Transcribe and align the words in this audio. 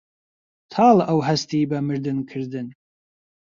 تاڵە 0.71 1.03
ئەو 1.09 1.19
هەستی 1.27 1.69
بە 1.69 1.77
مردن 1.87 2.17
کردن 2.29 2.67